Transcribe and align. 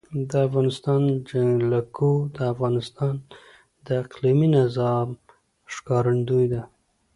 د 0.29 0.31
افغانستان 0.47 1.01
جلکو 1.29 2.11
د 2.35 2.37
افغانستان 2.53 3.13
د 3.85 3.87
اقلیمي 4.03 4.47
نظام 4.57 5.07
ښکارندوی 5.73 6.45
ده. 6.53 6.61